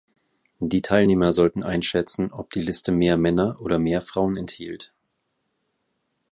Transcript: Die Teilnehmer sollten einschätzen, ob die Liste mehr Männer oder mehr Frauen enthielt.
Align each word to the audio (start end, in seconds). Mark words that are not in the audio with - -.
Die 0.61 0.81
Teilnehmer 0.81 1.31
sollten 1.31 1.61
einschätzen, 1.61 2.33
ob 2.33 2.49
die 2.49 2.61
Liste 2.61 2.91
mehr 2.91 3.17
Männer 3.17 3.57
oder 3.61 3.77
mehr 3.77 4.01
Frauen 4.01 4.35
enthielt. 4.35 4.91